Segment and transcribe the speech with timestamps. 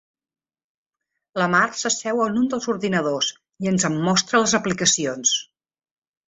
[1.41, 3.29] La Mar s'asseu en un dels ordinadors
[3.67, 5.37] i ens en mostra les aplicacions.